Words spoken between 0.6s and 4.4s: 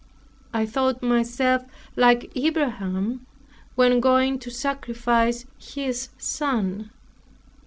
thought myself like Abraham, when going